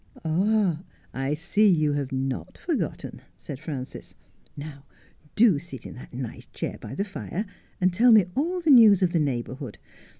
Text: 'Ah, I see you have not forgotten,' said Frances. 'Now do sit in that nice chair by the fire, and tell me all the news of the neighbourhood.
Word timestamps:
'Ah, 0.25 0.81
I 1.13 1.35
see 1.35 1.67
you 1.69 1.93
have 1.93 2.11
not 2.11 2.57
forgotten,' 2.57 3.21
said 3.37 3.59
Frances. 3.59 4.15
'Now 4.57 4.83
do 5.35 5.59
sit 5.59 5.85
in 5.85 5.93
that 5.93 6.11
nice 6.11 6.47
chair 6.47 6.79
by 6.81 6.95
the 6.95 7.05
fire, 7.05 7.45
and 7.79 7.93
tell 7.93 8.11
me 8.11 8.25
all 8.33 8.61
the 8.61 8.71
news 8.71 9.03
of 9.03 9.11
the 9.13 9.19
neighbourhood. 9.19 9.77